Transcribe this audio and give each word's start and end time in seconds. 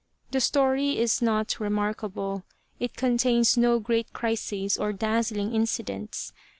The 0.31 0.41
story 0.41 0.97
is 0.97 1.21
not 1.21 1.59
remarkable. 1.59 2.43
It 2.79 2.95
contains 2.95 3.55
no 3.55 3.77
great 3.77 4.11
crises 4.13 4.75
or 4.75 4.93
dazzling 4.93 5.53
incidents. 5.53 6.33